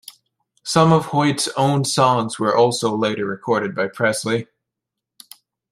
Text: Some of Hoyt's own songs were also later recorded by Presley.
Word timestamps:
Some 0.63 0.91
of 0.93 1.05
Hoyt's 1.09 1.47
own 1.49 1.85
songs 1.85 2.39
were 2.39 2.57
also 2.57 2.95
later 2.97 3.27
recorded 3.27 3.75
by 3.75 3.87
Presley. 3.87 4.47